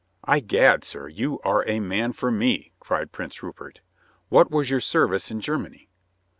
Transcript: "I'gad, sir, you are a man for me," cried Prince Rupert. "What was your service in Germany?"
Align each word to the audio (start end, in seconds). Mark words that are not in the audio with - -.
"I'gad, 0.23 0.83
sir, 0.83 1.07
you 1.07 1.39
are 1.43 1.63
a 1.69 1.79
man 1.79 2.11
for 2.13 2.31
me," 2.31 2.71
cried 2.79 3.11
Prince 3.11 3.43
Rupert. 3.43 3.81
"What 4.29 4.49
was 4.49 4.67
your 4.67 4.81
service 4.81 5.29
in 5.29 5.41
Germany?" 5.41 5.89